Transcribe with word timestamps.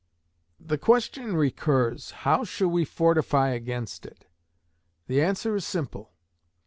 The 0.59 0.79
question 0.79 1.35
recurs, 1.35 2.09
How 2.25 2.43
shall 2.43 2.69
we 2.69 2.85
fortify 2.85 3.49
against 3.49 4.03
it? 4.03 4.25
The 5.05 5.21
answer 5.21 5.55
is 5.55 5.63
simple. 5.63 6.09